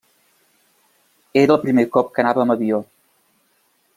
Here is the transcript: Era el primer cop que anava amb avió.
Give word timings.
Era 1.41 1.55
el 1.57 1.61
primer 1.67 1.85
cop 1.97 2.11
que 2.15 2.25
anava 2.25 2.43
amb 2.45 2.57
avió. 2.57 2.83